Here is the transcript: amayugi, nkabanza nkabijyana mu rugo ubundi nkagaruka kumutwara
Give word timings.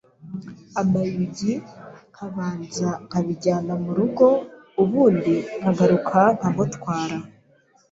amayugi, 0.81 1.53
nkabanza 2.11 2.89
nkabijyana 3.07 3.73
mu 3.83 3.91
rugo 3.97 4.25
ubundi 4.81 5.35
nkagaruka 5.59 6.19
kumutwara 6.39 7.17